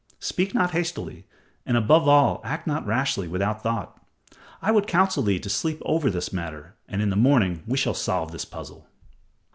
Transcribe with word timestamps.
Speak 0.19 0.55
not 0.55 0.71
hastily, 0.71 1.27
and 1.63 1.77
above 1.77 2.07
all 2.07 2.41
act 2.43 2.65
not 2.65 2.83
rashly 2.87 3.27
without 3.27 3.61
thought. 3.61 4.01
I 4.59 4.71
would 4.71 4.87
counsel 4.87 5.21
thee 5.21 5.39
to 5.39 5.47
sleep 5.47 5.79
over 5.85 6.09
this 6.09 6.33
matter, 6.33 6.73
and 6.87 7.03
in 7.03 7.11
the 7.11 7.15
morning 7.15 7.61
we 7.67 7.77
shall 7.77 7.93
solve 7.93 8.31
this 8.31 8.43
puzzle." 8.45 8.87